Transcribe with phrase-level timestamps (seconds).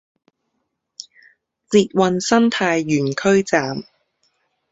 [1.69, 3.83] 捷運生態園區站